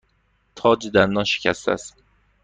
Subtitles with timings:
[0.55, 2.03] تاج دندان شکسته است.